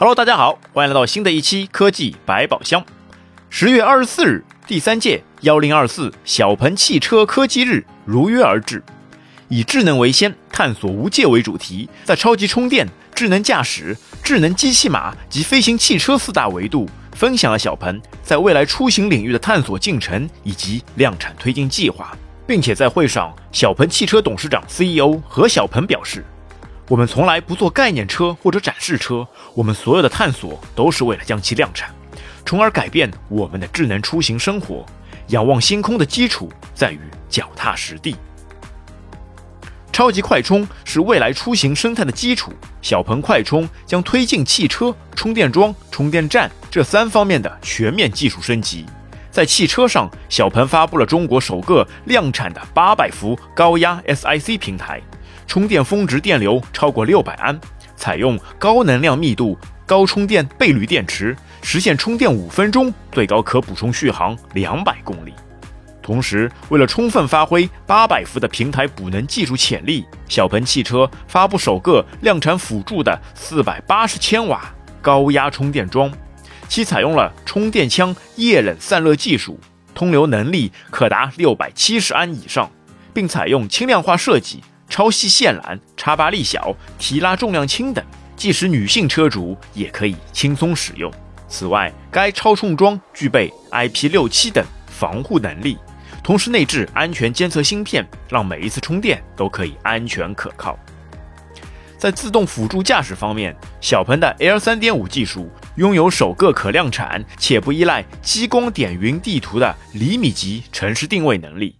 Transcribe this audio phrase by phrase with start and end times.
[0.00, 2.82] Hello，大家好，欢迎来到新的一期科技百宝箱。
[3.50, 8.82] 十月二十四日，第三届幺零二四小鹏汽车科技日如约而至，
[9.48, 13.94] 以智能为先、探索无界为主题，在超级充电、智能驾驶、
[14.24, 26.24] 智能机器码及飞行汽车四大维度，分享了小鹏在未来出行领域的探索进程以及量产推进计划，并且在会上，小鹏汽车董事长 CEO 何小鹏表示。
[26.90, 29.24] 我们从来不做概念车或者展示车，
[29.54, 31.94] 我们所有的探索都是为了将其量产，
[32.44, 34.84] 从而改变我们的智能出行生活。
[35.28, 36.98] 仰望星空的基础在于
[37.28, 38.16] 脚踏实地。
[39.92, 48.84] 超级快充是未来出行生态的基础，小鹏快充将推进汽车充电桩、充电站这三方面的全面技术升级。
[49.30, 55.00] 在汽车上，小鹏发布了中国首个量产的八百伏高压 SiC 平台。
[55.50, 57.60] 充电峰值电流超过六百安，
[57.96, 65.34] 采用高能量密度、高充电倍率电池，实现充电五分钟，最高可补充续航两百公里。
[66.00, 76.12] 同时，为了充分发挥八百伏的平台补能技术潜力，小鹏汽车发布首个量产辅助的四百八十千瓦高压充电桩，
[76.68, 79.58] 其采用了充电枪液冷散热技术，
[79.96, 82.70] 通流能力可达六百七十安以上，
[83.12, 84.62] 并采用轻量化设计。
[84.90, 88.04] 超细线缆、插拔力小、提拉重量轻等，
[88.36, 91.10] 即使女性车主也可以轻松使用。
[91.48, 95.78] 此外，该超充桩具备 IP67 等防护能力，
[96.22, 100.78] 同时内置安全监测芯片，让每一次充电都可以安全可靠。
[101.96, 111.79] 在自动辅助驾驶方面，小鹏的 L 3.5技术拥有首个可量产且不依赖激光点云地图的厘米级城市定位能力。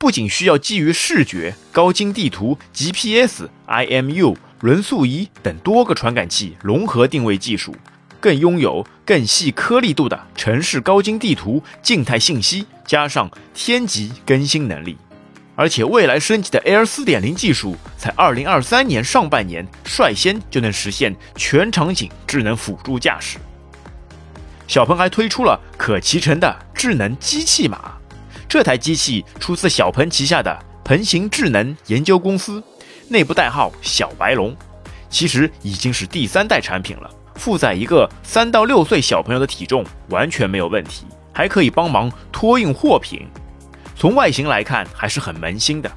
[0.00, 7.74] 不仅需要基于视觉、高精地图、GPS、IMU、轮速仪等多个传感器融合定位技术，
[8.20, 14.96] 更拥有更细颗粒度的城市高精地图静态信息，加上天级更新能力。
[15.56, 23.38] 而且未来升级的 L 4.0技术，在2023年上半年率先就能实现全场景智能辅助驾驶。
[24.68, 27.97] 小鹏还推出了可骑乘的智能机器码。
[28.48, 32.62] 这台机器出自小鹏旗下的鹏行智能研究公司，
[33.08, 34.56] 内部代号“小白龙”，
[35.10, 37.10] 其实已经是第三代产品了。
[37.34, 43.28] 负载一个三到六岁小朋友的体重完全没有问题，还可以帮忙托运货品。
[43.94, 45.90] 从外形来看还是很萌新的。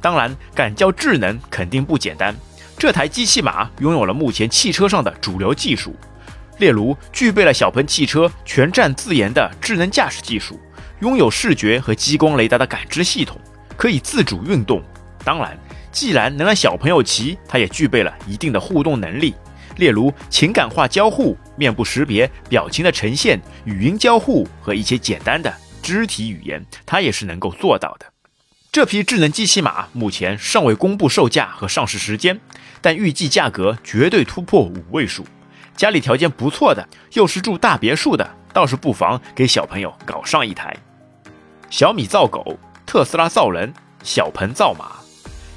[0.00, 2.32] 当然，敢叫智能肯定不简单。
[2.78, 5.96] 这台机器马拥有了目前汽车上的主流技术，
[6.58, 10.58] 例如具备了小鹏汽车全站自研的智能驾驶技术。
[11.00, 13.38] 拥有视觉和激光雷达的感知系统，
[13.76, 14.82] 可以自主运动。
[15.24, 15.58] 当然，
[15.90, 19.34] 既然能让小朋友骑，它也具备了一定的互动能力，
[19.76, 25.52] 例如情感化交互、面部识别、表情的呈现、语音交互和一些简单的
[25.82, 28.06] 肢体语言，它也是能够做到的。
[28.72, 32.38] 这批智能机器马目前尚未公布售价和上市时间，
[32.80, 35.26] 但预计价格绝对突破五位数。
[35.76, 40.76] 家里条件不错的，又是住大别墅的，倒是不妨给小朋友搞上一台。
[41.70, 43.72] 小米造狗，特斯拉造人，
[44.02, 44.96] 小鹏造马，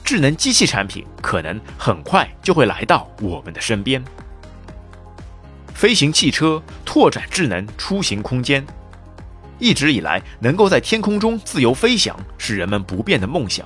[0.03, 4.01] 智能机器产品可能很快就会来到我们的身边。
[5.73, 8.63] 飞行汽车拓展智能出行空间，
[9.57, 13.65] 一直以来能够在天空中自由飞翔是人们不变的梦想。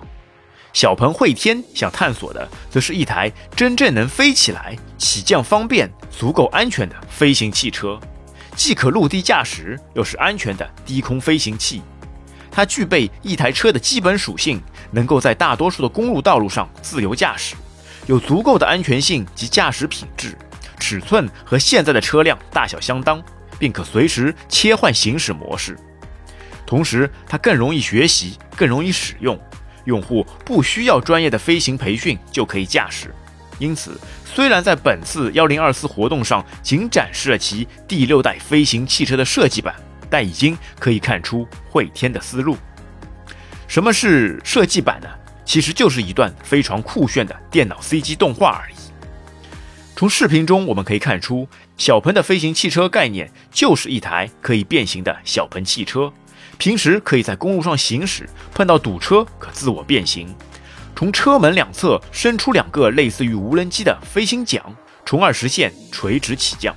[0.72, 8.00] 小鹏汇天想探索的，则是一台真正能飞起来、起降方便、足够安全的飞行汽车，
[8.56, 11.82] 既可陆地驾驶，又是安全的低空飞行器。
[12.58, 14.60] 它具备一台车的基本属性，
[14.90, 17.56] 能够在大多数的公路道路上自由驾驶，
[18.08, 20.36] 有足够的安全性及驾驶品质，
[20.80, 23.22] 尺寸和现在的车辆大小相当，
[23.60, 25.78] 并可随时切换行驶模式。
[26.66, 29.40] 同时，它更容易学习，更容易使用，
[29.86, 33.14] 用户不需要专业的飞行培训就可以驾驶。
[33.60, 39.76] 因此，虽然在本次幺零二四活动上仅展示了其第六代飞行汽车的设计版。
[40.10, 42.58] 但已经可以看出汇天的思路。
[43.68, 45.08] 什么是设计版呢？
[45.44, 48.76] 其实就是一段非常酷炫的电脑 CG 动画而已。
[49.96, 56.12] 从视频中我们可以看出，小鹏的飞行汽车概念就是一台可以变形的小鹏汽车，
[56.58, 60.36] 平时可以在公路上行驶，碰到堵车可自我变形。
[60.96, 64.62] 从车门两侧伸出两个类似于无人机的飞行桨，
[65.06, 66.76] 从而实现垂直起降。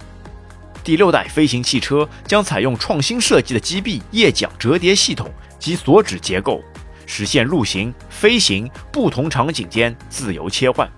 [0.91, 6.61] 第六代飞行汽车将采用创新设计的机臂叶桨折叠系统及锁止结构，
[7.07, 10.91] 实现陆行、飞行不同场景间自由切换。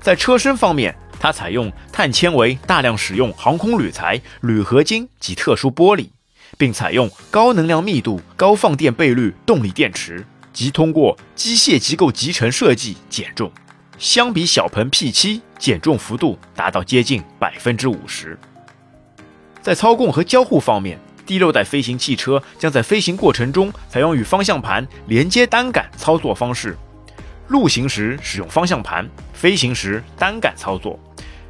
[0.00, 6.08] 在车身方面，它采用碳纤维，大量使用航空铝材、铝合金及特殊玻璃，
[6.56, 13.52] 并采用高能量密度、高放电倍率动力电池，及通过机械机构集成设计减重。
[13.98, 18.38] 相比小鹏 P7，减重幅度达到接近百分之五十。
[19.68, 26.74] 在操控和交互方面，第六代飞行汽车将在飞行过程中采用与方向盘连接单杆操作方式，
[27.48, 30.98] 路行时使用方向盘，飞行时单杆操作。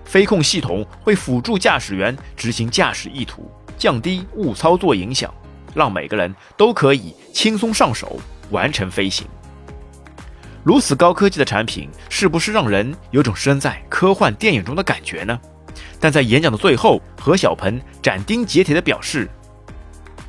[0.05, 3.49] 飞控系统会辅助驾驶员执行驾驶意图，
[3.79, 5.33] 降低误操作影响，
[5.73, 8.19] 让每个人都可以轻松上手
[8.51, 9.29] 完成飞行。
[10.65, 15.39] 如此高科技的产品，是不是让人有种身在科幻电影中的感觉呢？
[16.01, 19.29] 但在演讲的最后，何小鹏斩钉截铁地表示，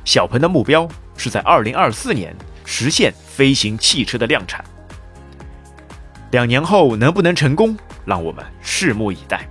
[0.04, 4.64] 小鹏的目标是在2024年实现飞行汽车的量产。
[6.32, 9.48] 两年后能不能成功，让我们拭目以待。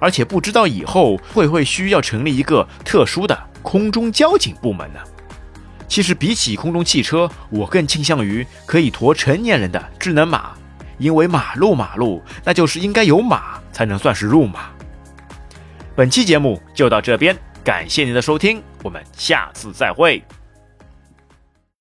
[0.00, 5.00] 而且不知道以后会不会需要成立一个特殊的空中交警部门呢？
[5.86, 10.52] 其实比起空中汽车，我更倾向于可以驮成年人的智能马，
[10.98, 14.70] 因为马路马路，那就是应该有马才能算是入马。
[15.96, 20.22] 本期节目就到这边，感谢您的收听，我们下次再会。